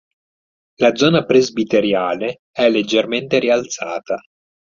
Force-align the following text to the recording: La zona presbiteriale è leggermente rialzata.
La 0.77 0.95
zona 0.95 1.25
presbiteriale 1.25 2.39
è 2.51 2.67
leggermente 2.71 3.37
rialzata. 3.37 4.17